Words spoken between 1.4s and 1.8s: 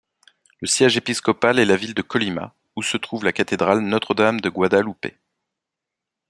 est la